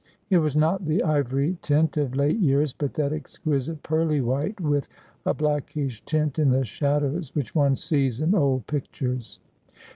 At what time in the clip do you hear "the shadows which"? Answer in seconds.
6.49-7.53